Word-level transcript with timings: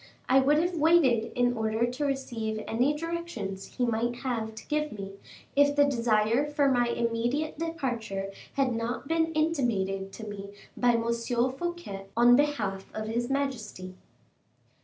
I 0.27 0.39
would 0.39 0.57
have 0.57 0.73
waited 0.77 1.31
in 1.35 1.55
order 1.55 1.85
to 1.85 2.05
receive 2.05 2.63
any 2.67 2.97
directions 2.97 3.75
he 3.77 3.85
might 3.85 4.15
have 4.15 4.55
to 4.55 4.65
give 4.65 4.91
me, 4.91 5.11
if 5.55 5.75
the 5.75 5.85
desire 5.85 6.43
for 6.43 6.71
my 6.71 6.87
immediate 6.87 7.59
departure 7.59 8.31
had 8.53 8.73
not 8.73 9.07
been 9.07 9.31
intimated 9.33 10.11
to 10.13 10.25
me 10.25 10.53
by 10.75 10.93
M. 10.93 11.13
Fouquet 11.13 12.05
on 12.17 12.35
behalf 12.35 12.89
of 12.95 13.05
his 13.09 13.29
majesty." 13.29 13.93